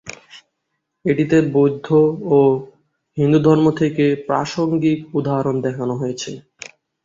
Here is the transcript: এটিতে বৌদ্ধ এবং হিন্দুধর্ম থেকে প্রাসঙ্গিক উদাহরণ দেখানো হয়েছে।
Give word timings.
এটিতে 1.05 1.37
বৌদ্ধ 1.53 1.87
এবং 2.25 2.49
হিন্দুধর্ম 3.17 3.65
থেকে 3.81 4.05
প্রাসঙ্গিক 4.27 4.99
উদাহরণ 5.19 5.55
দেখানো 5.65 5.93
হয়েছে। 5.97 6.31